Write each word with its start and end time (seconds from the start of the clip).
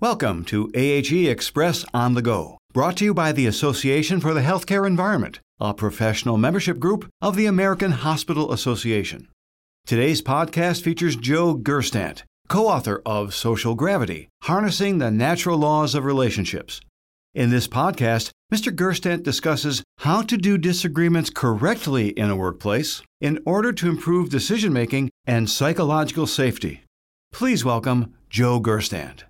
Welcome 0.00 0.44
to 0.46 0.72
AHE 0.74 1.30
Express 1.30 1.84
on 1.94 2.14
the 2.14 2.20
Go, 2.20 2.58
brought 2.72 2.96
to 2.96 3.04
you 3.04 3.14
by 3.14 3.30
the 3.30 3.46
Association 3.46 4.18
for 4.18 4.34
the 4.34 4.40
Healthcare 4.40 4.88
Environment, 4.88 5.38
a 5.60 5.72
professional 5.72 6.36
membership 6.36 6.80
group 6.80 7.08
of 7.22 7.36
the 7.36 7.46
American 7.46 7.92
Hospital 7.92 8.52
Association. 8.52 9.28
Today's 9.86 10.20
podcast 10.20 10.82
features 10.82 11.14
Joe 11.14 11.54
Gerstandt, 11.54 12.24
co 12.48 12.66
author 12.66 13.02
of 13.06 13.36
Social 13.36 13.76
Gravity 13.76 14.28
Harnessing 14.42 14.98
the 14.98 15.12
Natural 15.12 15.56
Laws 15.56 15.94
of 15.94 16.04
Relationships. 16.04 16.80
In 17.32 17.50
this 17.50 17.68
podcast, 17.68 18.30
Mr. 18.52 18.74
Gerstandt 18.74 19.22
discusses 19.22 19.84
how 19.98 20.22
to 20.22 20.36
do 20.36 20.58
disagreements 20.58 21.30
correctly 21.30 22.08
in 22.08 22.30
a 22.30 22.36
workplace 22.36 23.00
in 23.20 23.38
order 23.46 23.72
to 23.72 23.88
improve 23.88 24.28
decision 24.28 24.72
making 24.72 25.10
and 25.24 25.48
psychological 25.48 26.26
safety. 26.26 26.82
Please 27.32 27.64
welcome 27.64 28.14
Joe 28.28 28.60
Gerstandt 28.60 29.22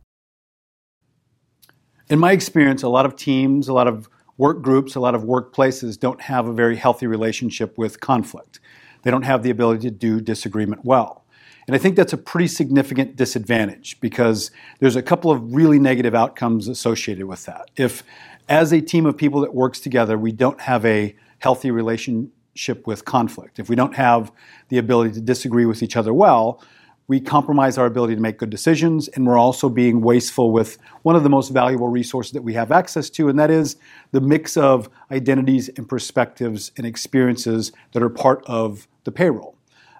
in 2.09 2.19
my 2.19 2.33
experience, 2.33 2.83
a 2.83 2.89
lot 2.89 3.07
of 3.07 3.17
teams, 3.17 3.69
a 3.69 3.73
lot 3.73 3.89
of 3.89 4.09
work 4.37 4.63
groups, 4.63 4.95
a 4.95 5.01
lot 5.01 5.15
of 5.15 5.23
workplaces 5.23 5.99
don't 5.99 6.21
have 6.23 6.47
a 6.47 6.53
very 6.53 6.77
healthy 6.77 7.07
relationship 7.07 7.79
with 7.79 8.01
conflict. 8.01 8.61
They 9.03 9.11
don't 9.11 9.23
have 9.23 9.43
the 9.43 9.51
ability 9.51 9.83
to 9.89 9.91
do 9.91 10.21
disagreement 10.21 10.85
well. 10.85 11.25
And 11.67 11.75
I 11.75 11.79
think 11.79 11.97
that's 11.97 12.13
a 12.13 12.19
pretty 12.19 12.49
significant 12.49 13.17
disadvantage 13.17 13.99
because 14.01 14.51
there's 14.81 14.97
a 14.97 15.03
couple 15.03 15.31
of 15.31 15.55
really 15.55 15.79
negative 15.79 16.15
outcomes 16.15 16.69
associated 16.69 17.27
with 17.27 17.47
that. 17.47 17.71
If, 17.77 18.03
as 18.49 18.73
a 18.73 18.81
team 18.81 19.07
of 19.07 19.17
people 19.17 19.41
that 19.41 19.55
works 19.55 19.81
together, 19.81 20.19
we 20.19 20.33
don't 20.33 20.61
have 20.61 20.85
a 20.85 21.17
healthy 21.39 21.71
relationship 21.71 22.87
with 22.87 23.05
conflict, 23.05 23.59
if 23.59 23.69
we 23.69 23.77
don't 23.77 23.95
have 23.95 24.31
the 24.69 24.79
ability 24.79 25.13
to 25.15 25.21
disagree 25.21 25.65
with 25.65 25.83
each 25.83 25.97
other 25.97 26.13
well, 26.13 26.63
we 27.07 27.21
compromise 27.21 27.77
our 27.77 27.87
ability 27.87 28.15
to 28.15 28.21
make 28.21 28.39
good 28.39 28.51
decisions, 28.51 29.09
and 29.09 29.27
we're 29.27 29.39
also 29.39 29.69
being 29.69 30.01
wasteful 30.01 30.53
with 30.53 30.79
one 31.03 31.17
of 31.17 31.23
the 31.23 31.29
most 31.29 31.51
valuable 31.51 31.89
resources 31.89 32.33
that 32.33 32.43
we 32.43 32.55
have 32.55 32.73
access 32.73 33.11
to, 33.11 33.29
and 33.29 33.39
that 33.39 33.51
is 33.51 33.77
the 34.13 34.21
mix 34.21 34.57
of 34.57 34.89
identities 35.11 35.69
and 35.77 35.89
perspectives 35.89 36.73
and 36.77 36.87
experiences 36.87 37.73
that 37.93 38.03
are 38.03 38.09
part 38.09 38.43
of 38.47 38.89
the 39.05 39.13
payroll. 39.13 39.57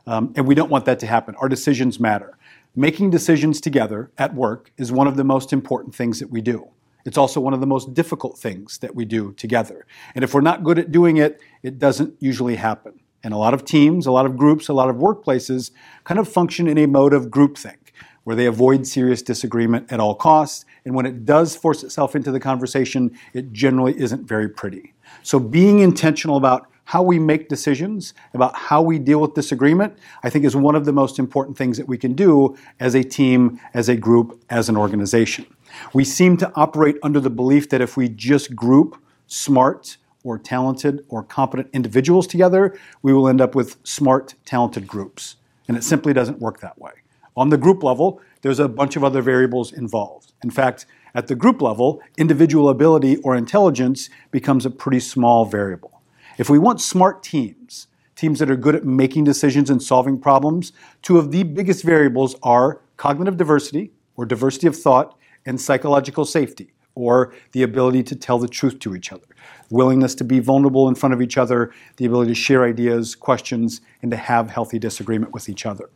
Um, 0.07 0.33
and 0.37 0.47
we 0.47 0.55
don't 0.55 0.71
want 0.71 0.87
that 0.87 0.99
to 1.01 1.07
happen. 1.07 1.35
Our 1.37 1.49
decisions 1.49 2.01
matter. 2.01 2.39
Making 2.77 3.11
decisions 3.11 3.61
together 3.61 4.11
at 4.19 4.35
work 4.35 4.73
is 4.77 4.91
one 4.91 5.07
of 5.07 5.17
the 5.17 5.25
most 5.25 5.53
important 5.53 5.95
things 5.95 6.21
that 6.21 6.31
we 6.31 6.41
do. 6.41 6.69
It's 7.05 7.19
also 7.19 7.39
one 7.41 7.53
of 7.53 7.61
the 7.61 7.67
most 7.67 7.93
difficult 7.93 8.39
things 8.39 8.79
that 8.79 8.95
we 8.95 9.05
do 9.05 9.33
together. 9.35 9.87
And 10.15 10.25
if 10.25 10.33
we're 10.33 10.41
not 10.41 10.65
good 10.65 10.79
at 10.79 10.91
doing 10.91 11.19
it, 11.19 11.41
it 11.63 11.79
doesn't 11.79 12.15
usually 12.19 12.57
happen. 12.57 12.99
And 13.25 13.35
a 13.35 13.39
lot 13.39 13.55
of 13.55 13.65
teams, 13.65 14.07
a 14.07 14.13
lot 14.13 14.27
of 14.27 14.37
groups, 14.37 14.69
a 14.69 14.75
lot 14.75 14.89
of 14.91 14.97
workplaces 14.97 15.73
kind 16.05 16.21
of 16.21 16.29
function 16.29 16.69
in 16.69 16.79
a 16.79 16.87
mode 16.87 17.13
of 17.13 17.27
groupthink, 17.27 17.91
where 18.23 18.37
they 18.37 18.47
avoid 18.47 18.87
serious 18.87 19.23
disagreement 19.23 19.91
at 19.91 19.99
all 19.99 20.15
costs. 20.15 20.67
And 20.85 20.95
when 20.95 21.07
it 21.07 21.25
does 21.25 21.57
force 21.57 21.83
itself 21.83 22.15
into 22.15 22.31
the 22.31 22.39
conversation, 22.39 23.19
it 23.33 23.53
generally 23.53 23.99
isn't 23.99 24.29
very 24.29 24.49
pretty. 24.49 24.95
So 25.23 25.41
being 25.41 25.81
intentional 25.81 26.37
about 26.37 26.69
how 26.85 27.03
we 27.03 27.19
make 27.19 27.49
decisions, 27.49 28.13
about 28.35 28.55
how 28.55 28.83
we 28.83 28.99
deal 28.99 29.19
with 29.19 29.33
disagreement, 29.33 29.97
I 30.23 30.29
think 30.29 30.45
is 30.45 30.55
one 30.55 30.75
of 30.75 30.85
the 30.85 30.93
most 30.93 31.19
important 31.19 31.57
things 31.57 31.79
that 31.79 31.89
we 31.89 31.97
can 31.97 32.13
do 32.13 32.57
as 32.79 32.95
a 32.95 33.03
team, 33.03 33.59
as 33.73 33.89
a 33.89 33.97
group, 33.97 34.39
as 34.51 34.69
an 34.69 34.77
organization. 34.77 35.47
We 35.95 36.05
seem 36.05 36.37
to 36.37 36.53
operate 36.55 36.97
under 37.03 37.21
the 37.21 37.31
belief 37.31 37.71
that 37.71 37.81
if 37.81 37.97
we 37.97 38.11
just 38.11 38.55
group 38.55 39.03
smart, 39.27 39.97
or 40.25 40.39
talented 40.39 41.05
or 41.09 41.23
competent 41.23 41.69
individuals 41.73 42.27
together, 42.27 42.77
we 43.03 43.13
will 43.13 43.29
end 43.29 43.41
up 43.41 43.55
with 43.55 43.77
smart, 43.85 44.35
talented 44.45 44.89
groups. 44.89 45.37
And 45.69 45.77
it 45.77 45.85
simply 45.85 46.13
doesn't 46.13 46.41
work 46.41 46.61
that 46.61 46.79
way. 46.79 46.93
On 47.37 47.51
the 47.51 47.57
group 47.57 47.83
level, 47.83 48.21
there's 48.43 48.59
a 48.59 48.69
bunch 48.69 48.97
of 48.97 49.05
other 49.05 49.23
variables 49.23 49.73
involved. 49.73 50.33
In 50.43 50.51
fact, 50.51 50.87
at 51.15 51.29
the 51.29 51.35
group 51.35 51.63
level, 51.63 52.01
individual 52.19 52.69
ability 52.69 53.17
or 53.19 53.37
intelligence 53.37 54.11
becomes 54.31 54.67
a 54.67 54.71
pretty 54.71 55.01
small 55.01 55.45
variable. 55.45 56.03
If 56.39 56.51
we 56.51 56.59
want 56.59 56.81
smart 56.81 57.23
teams, 57.23 57.87
teams 58.17 58.39
that 58.41 58.51
are 58.51 58.57
good 58.57 58.75
at 58.75 58.85
making 58.85 59.25
decisions 59.25 59.71
and 59.71 59.83
solving 59.83 60.21
problems, 60.21 60.73
two 61.03 61.19
of 61.19 61.31
the 61.31 61.45
biggest 61.45 61.85
variables 61.85 62.37
are 62.43 62.81
cognitive 62.97 63.37
diversity, 63.37 63.93
or 64.17 64.27
diversity 64.27 64.67
of 64.67 64.77
thought, 64.77 65.17
and 65.47 65.61
psychological 65.61 66.25
safety, 66.25 66.73
or 66.95 67.35
the 67.53 67.63
ability 67.63 68.03
to 68.05 68.17
tell 68.17 68.39
the 68.39 68.49
truth 68.49 68.79
to 68.81 68.95
each 68.95 69.13
other 69.13 69.27
willingness 69.71 70.15
to 70.15 70.25
be 70.25 70.41
vulnerable 70.41 70.89
in 70.89 70.95
front 70.95 71.13
of 71.13 71.21
each 71.21 71.37
other, 71.37 71.73
the 71.97 72.05
ability 72.05 72.31
to 72.31 72.35
share 72.35 72.65
ideas, 72.65 73.15
questions, 73.15 73.81
and 74.03 74.11
to 74.11 74.17
have 74.17 74.51
healthy 74.51 74.79
disagreement 74.79 75.33
with 75.33 75.49
each 75.49 75.67
other. 75.67 75.91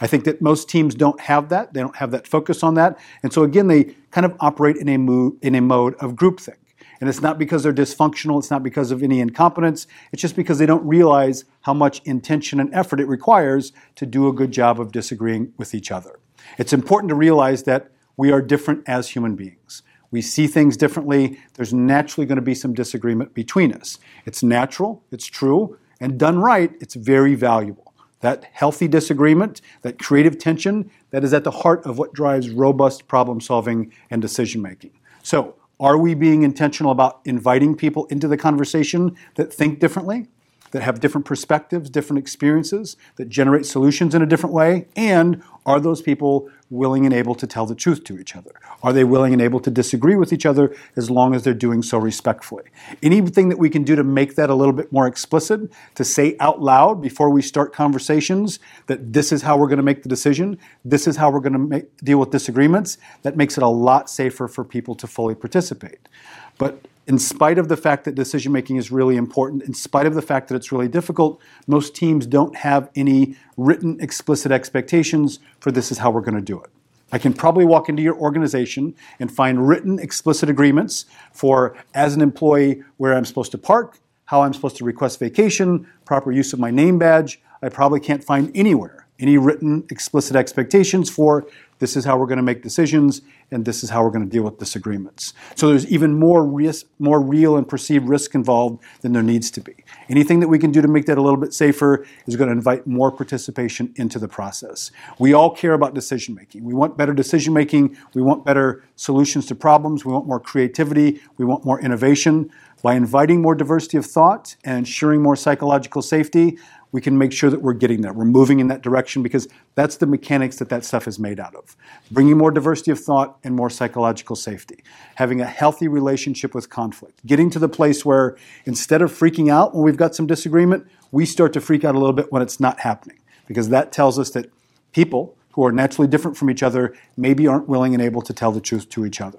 I 0.00 0.06
think 0.06 0.24
that 0.24 0.42
most 0.42 0.68
teams 0.68 0.94
don't 0.94 1.20
have 1.20 1.48
that. 1.50 1.72
They 1.72 1.80
don't 1.80 1.96
have 1.96 2.10
that 2.10 2.26
focus 2.26 2.62
on 2.62 2.74
that. 2.74 2.98
And 3.22 3.32
so, 3.32 3.44
again, 3.44 3.68
they 3.68 3.94
kind 4.10 4.24
of 4.24 4.34
operate 4.40 4.76
in 4.76 4.88
a, 4.88 4.96
mo- 4.96 5.36
in 5.42 5.54
a 5.54 5.60
mode 5.60 5.94
of 5.94 6.14
groupthink. 6.14 6.56
And 7.00 7.08
it's 7.08 7.22
not 7.22 7.38
because 7.38 7.62
they're 7.62 7.72
dysfunctional, 7.72 8.38
it's 8.38 8.50
not 8.50 8.62
because 8.62 8.90
of 8.90 9.02
any 9.02 9.20
incompetence, 9.20 9.86
it's 10.12 10.20
just 10.20 10.36
because 10.36 10.58
they 10.58 10.66
don't 10.66 10.86
realize 10.86 11.44
how 11.62 11.72
much 11.72 12.02
intention 12.04 12.60
and 12.60 12.72
effort 12.74 13.00
it 13.00 13.06
requires 13.06 13.72
to 13.94 14.04
do 14.04 14.28
a 14.28 14.34
good 14.34 14.50
job 14.50 14.78
of 14.78 14.92
disagreeing 14.92 15.54
with 15.56 15.74
each 15.74 15.90
other. 15.90 16.18
It's 16.58 16.74
important 16.74 17.08
to 17.08 17.14
realize 17.14 17.62
that 17.62 17.90
we 18.18 18.30
are 18.32 18.42
different 18.42 18.82
as 18.86 19.08
human 19.08 19.34
beings. 19.34 19.82
We 20.10 20.22
see 20.22 20.46
things 20.46 20.76
differently. 20.76 21.38
There's 21.54 21.72
naturally 21.72 22.26
going 22.26 22.36
to 22.36 22.42
be 22.42 22.54
some 22.54 22.74
disagreement 22.74 23.34
between 23.34 23.72
us. 23.72 23.98
It's 24.26 24.42
natural, 24.42 25.04
it's 25.10 25.26
true, 25.26 25.78
and 26.00 26.18
done 26.18 26.38
right, 26.38 26.72
it's 26.80 26.94
very 26.94 27.34
valuable. 27.34 27.94
That 28.20 28.44
healthy 28.52 28.88
disagreement, 28.88 29.60
that 29.82 29.98
creative 29.98 30.38
tension, 30.38 30.90
that 31.10 31.24
is 31.24 31.32
at 31.32 31.44
the 31.44 31.50
heart 31.50 31.84
of 31.86 31.98
what 31.98 32.12
drives 32.12 32.50
robust 32.50 33.08
problem 33.08 33.40
solving 33.40 33.92
and 34.10 34.20
decision 34.20 34.60
making. 34.60 34.92
So, 35.22 35.54
are 35.78 35.96
we 35.96 36.12
being 36.12 36.42
intentional 36.42 36.92
about 36.92 37.20
inviting 37.24 37.74
people 37.74 38.04
into 38.06 38.28
the 38.28 38.36
conversation 38.36 39.16
that 39.36 39.50
think 39.50 39.80
differently? 39.80 40.28
That 40.72 40.82
have 40.82 41.00
different 41.00 41.24
perspectives, 41.24 41.90
different 41.90 42.18
experiences, 42.18 42.96
that 43.16 43.28
generate 43.28 43.66
solutions 43.66 44.14
in 44.14 44.22
a 44.22 44.26
different 44.26 44.54
way? 44.54 44.86
And 44.96 45.42
are 45.66 45.80
those 45.80 46.00
people 46.00 46.48
willing 46.70 47.04
and 47.04 47.12
able 47.12 47.34
to 47.34 47.46
tell 47.46 47.66
the 47.66 47.74
truth 47.74 48.04
to 48.04 48.18
each 48.18 48.34
other? 48.36 48.52
Are 48.82 48.92
they 48.92 49.04
willing 49.04 49.32
and 49.32 49.42
able 49.42 49.60
to 49.60 49.70
disagree 49.70 50.14
with 50.14 50.32
each 50.32 50.46
other 50.46 50.74
as 50.96 51.10
long 51.10 51.34
as 51.34 51.42
they're 51.42 51.52
doing 51.52 51.82
so 51.82 51.98
respectfully? 51.98 52.64
Anything 53.02 53.48
that 53.48 53.58
we 53.58 53.68
can 53.68 53.82
do 53.82 53.96
to 53.96 54.04
make 54.04 54.36
that 54.36 54.50
a 54.50 54.54
little 54.54 54.72
bit 54.72 54.92
more 54.92 55.06
explicit, 55.06 55.70
to 55.96 56.04
say 56.04 56.36
out 56.38 56.62
loud 56.62 57.02
before 57.02 57.28
we 57.30 57.42
start 57.42 57.72
conversations 57.72 58.60
that 58.86 59.12
this 59.12 59.32
is 59.32 59.42
how 59.42 59.58
we're 59.58 59.66
going 59.66 59.78
to 59.78 59.82
make 59.82 60.02
the 60.02 60.08
decision, 60.08 60.58
this 60.84 61.06
is 61.06 61.16
how 61.16 61.30
we're 61.30 61.40
going 61.40 61.52
to 61.52 61.58
make, 61.58 61.96
deal 61.98 62.18
with 62.18 62.30
disagreements, 62.30 62.98
that 63.22 63.36
makes 63.36 63.56
it 63.56 63.62
a 63.62 63.68
lot 63.68 64.08
safer 64.08 64.48
for 64.48 64.64
people 64.64 64.94
to 64.94 65.06
fully 65.06 65.34
participate. 65.34 66.08
But 66.56 66.86
in 67.06 67.18
spite 67.18 67.58
of 67.58 67.68
the 67.68 67.76
fact 67.76 68.04
that 68.04 68.14
decision 68.14 68.52
making 68.52 68.76
is 68.76 68.90
really 68.90 69.16
important, 69.16 69.62
in 69.62 69.74
spite 69.74 70.06
of 70.06 70.14
the 70.14 70.22
fact 70.22 70.48
that 70.48 70.54
it's 70.54 70.70
really 70.70 70.88
difficult, 70.88 71.40
most 71.66 71.94
teams 71.94 72.26
don't 72.26 72.56
have 72.56 72.90
any 72.94 73.36
written 73.56 73.98
explicit 74.00 74.52
expectations 74.52 75.40
for 75.58 75.72
this 75.72 75.90
is 75.90 75.98
how 75.98 76.10
we're 76.10 76.20
going 76.20 76.34
to 76.34 76.40
do 76.40 76.60
it. 76.60 76.70
I 77.12 77.18
can 77.18 77.32
probably 77.32 77.64
walk 77.64 77.88
into 77.88 78.02
your 78.02 78.14
organization 78.14 78.94
and 79.18 79.32
find 79.32 79.66
written 79.66 79.98
explicit 79.98 80.48
agreements 80.48 81.06
for, 81.32 81.76
as 81.94 82.14
an 82.14 82.20
employee, 82.20 82.84
where 82.98 83.14
I'm 83.14 83.24
supposed 83.24 83.50
to 83.52 83.58
park, 83.58 83.98
how 84.26 84.42
I'm 84.42 84.54
supposed 84.54 84.76
to 84.76 84.84
request 84.84 85.18
vacation, 85.18 85.88
proper 86.04 86.30
use 86.30 86.52
of 86.52 86.60
my 86.60 86.70
name 86.70 86.98
badge. 86.98 87.42
I 87.62 87.68
probably 87.68 88.00
can't 88.00 88.24
find 88.24 88.50
anywhere 88.54 89.00
any 89.20 89.36
written 89.36 89.84
explicit 89.90 90.34
expectations 90.34 91.10
for 91.10 91.46
this 91.78 91.96
is 91.96 92.04
how 92.04 92.18
we're 92.18 92.26
going 92.26 92.36
to 92.36 92.42
make 92.42 92.62
decisions, 92.62 93.22
and 93.50 93.64
this 93.64 93.82
is 93.82 93.88
how 93.88 94.04
we're 94.04 94.10
going 94.10 94.24
to 94.24 94.30
deal 94.30 94.42
with 94.42 94.58
disagreements. 94.58 95.32
So 95.54 95.70
there's 95.70 95.86
even 95.86 96.18
more 96.18 96.44
risk, 96.44 96.84
more 96.98 97.22
real 97.22 97.56
and 97.56 97.66
perceived 97.66 98.06
risk 98.06 98.34
involved 98.34 98.82
than 99.00 99.14
there 99.14 99.22
needs 99.22 99.50
to 99.52 99.62
be. 99.62 99.74
Anything 100.10 100.40
that 100.40 100.48
we 100.48 100.58
can 100.58 100.72
do 100.72 100.82
to 100.82 100.88
make 100.88 101.06
that 101.06 101.16
a 101.16 101.22
little 101.22 101.40
bit 101.40 101.54
safer 101.54 102.04
is 102.26 102.36
going 102.36 102.48
to 102.48 102.52
invite 102.52 102.86
more 102.86 103.10
participation 103.10 103.94
into 103.96 104.18
the 104.18 104.28
process. 104.28 104.90
We 105.18 105.32
all 105.32 105.54
care 105.54 105.72
about 105.72 105.94
decision 105.94 106.34
making. 106.34 106.64
We 106.64 106.74
want 106.74 106.98
better 106.98 107.14
decision 107.14 107.54
making. 107.54 107.96
We 108.12 108.20
want 108.20 108.44
better 108.44 108.84
solutions 108.96 109.46
to 109.46 109.54
problems. 109.54 110.04
We 110.04 110.12
want 110.12 110.26
more 110.26 110.40
creativity. 110.40 111.22
We 111.38 111.46
want 111.46 111.64
more 111.64 111.80
innovation. 111.80 112.50
By 112.82 112.94
inviting 112.94 113.40
more 113.40 113.54
diversity 113.54 113.96
of 113.96 114.06
thought 114.06 114.56
and 114.64 114.78
ensuring 114.78 115.22
more 115.22 115.36
psychological 115.36 116.02
safety, 116.02 116.58
we 116.92 117.00
can 117.00 117.16
make 117.16 117.32
sure 117.32 117.50
that 117.50 117.62
we're 117.62 117.72
getting 117.72 118.00
there. 118.00 118.12
We're 118.12 118.24
moving 118.24 118.60
in 118.60 118.68
that 118.68 118.82
direction 118.82 119.22
because 119.22 119.48
that's 119.74 119.96
the 119.96 120.06
mechanics 120.06 120.56
that 120.56 120.68
that 120.70 120.84
stuff 120.84 121.06
is 121.06 121.18
made 121.18 121.38
out 121.38 121.54
of. 121.54 121.76
Bringing 122.10 122.36
more 122.36 122.50
diversity 122.50 122.90
of 122.90 122.98
thought 122.98 123.38
and 123.44 123.54
more 123.54 123.70
psychological 123.70 124.36
safety. 124.36 124.82
Having 125.16 125.40
a 125.40 125.46
healthy 125.46 125.88
relationship 125.88 126.54
with 126.54 126.68
conflict. 126.68 127.24
Getting 127.24 127.50
to 127.50 127.58
the 127.58 127.68
place 127.68 128.04
where 128.04 128.36
instead 128.64 129.02
of 129.02 129.12
freaking 129.12 129.50
out 129.50 129.74
when 129.74 129.84
we've 129.84 129.96
got 129.96 130.14
some 130.14 130.26
disagreement, 130.26 130.86
we 131.12 131.26
start 131.26 131.52
to 131.52 131.60
freak 131.60 131.84
out 131.84 131.94
a 131.94 131.98
little 131.98 132.12
bit 132.12 132.32
when 132.32 132.42
it's 132.42 132.60
not 132.60 132.80
happening 132.80 133.18
because 133.46 133.68
that 133.68 133.92
tells 133.92 134.18
us 134.18 134.30
that 134.30 134.50
people 134.92 135.36
who 135.52 135.64
are 135.64 135.72
naturally 135.72 136.08
different 136.08 136.36
from 136.36 136.50
each 136.50 136.62
other 136.62 136.94
maybe 137.16 137.46
aren't 137.46 137.68
willing 137.68 137.94
and 137.94 138.02
able 138.02 138.22
to 138.22 138.32
tell 138.32 138.52
the 138.52 138.60
truth 138.60 138.88
to 138.88 139.04
each 139.04 139.20
other. 139.20 139.38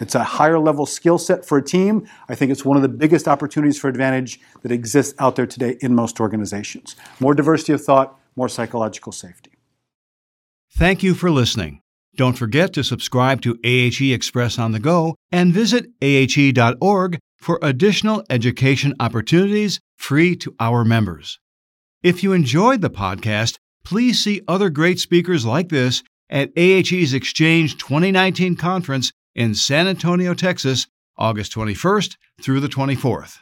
It's 0.00 0.14
a 0.14 0.24
higher 0.24 0.58
level 0.58 0.86
skill 0.86 1.18
set 1.18 1.44
for 1.44 1.58
a 1.58 1.62
team. 1.62 2.08
I 2.28 2.34
think 2.34 2.50
it's 2.50 2.64
one 2.64 2.76
of 2.76 2.82
the 2.82 2.88
biggest 2.88 3.28
opportunities 3.28 3.78
for 3.78 3.88
advantage 3.88 4.40
that 4.62 4.72
exists 4.72 5.14
out 5.18 5.36
there 5.36 5.46
today 5.46 5.76
in 5.80 5.94
most 5.94 6.20
organizations. 6.20 6.96
More 7.20 7.34
diversity 7.34 7.72
of 7.72 7.84
thought, 7.84 8.18
more 8.36 8.48
psychological 8.48 9.12
safety. 9.12 9.52
Thank 10.76 11.02
you 11.02 11.14
for 11.14 11.30
listening. 11.30 11.80
Don't 12.16 12.36
forget 12.36 12.72
to 12.74 12.84
subscribe 12.84 13.40
to 13.42 13.58
AHE 13.64 14.12
Express 14.12 14.58
on 14.58 14.72
the 14.72 14.78
Go 14.78 15.16
and 15.30 15.52
visit 15.52 15.86
ahe.org 16.02 17.18
for 17.38 17.58
additional 17.62 18.22
education 18.28 18.94
opportunities 19.00 19.80
free 19.96 20.36
to 20.36 20.54
our 20.60 20.84
members. 20.84 21.38
If 22.02 22.22
you 22.22 22.32
enjoyed 22.32 22.80
the 22.80 22.90
podcast, 22.90 23.56
please 23.84 24.22
see 24.22 24.42
other 24.46 24.70
great 24.70 25.00
speakers 25.00 25.46
like 25.46 25.68
this 25.68 26.02
at 26.28 26.50
AHE's 26.56 27.14
Exchange 27.14 27.76
2019 27.78 28.56
conference 28.56 29.12
in 29.34 29.54
San 29.54 29.86
Antonio, 29.86 30.34
Texas, 30.34 30.86
August 31.16 31.54
21st 31.54 32.16
through 32.40 32.60
the 32.60 32.68
24th. 32.68 33.38